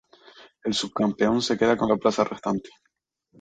[0.63, 2.71] El subcampeón se queda con la plaza restante.